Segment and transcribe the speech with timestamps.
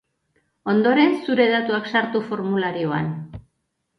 [0.71, 3.13] Ondoren, zure datuak sartu formularioan.